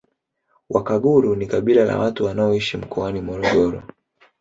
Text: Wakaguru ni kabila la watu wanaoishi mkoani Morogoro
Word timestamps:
Wakaguru 0.69 1.35
ni 1.35 1.45
kabila 1.45 1.85
la 1.85 1.99
watu 1.99 2.25
wanaoishi 2.25 2.77
mkoani 2.77 3.21
Morogoro 3.21 3.83